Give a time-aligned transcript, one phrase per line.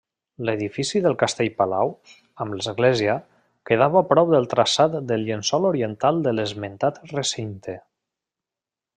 [0.49, 1.91] L'edifici del castell-palau,
[2.45, 3.17] amb l'església,
[3.71, 7.77] quedava prop del traçat del llenç oriental de l'esmentat recinte.